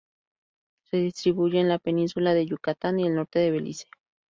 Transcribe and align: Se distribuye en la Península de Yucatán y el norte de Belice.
Se 0.89 0.97
distribuye 0.97 1.59
en 1.59 1.67
la 1.69 1.77
Península 1.77 2.33
de 2.33 2.47
Yucatán 2.47 2.99
y 2.99 3.05
el 3.05 3.13
norte 3.13 3.37
de 3.37 3.51
Belice. 3.51 3.85